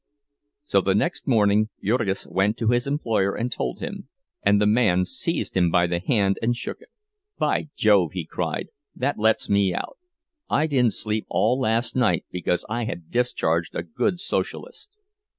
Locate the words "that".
8.95-9.19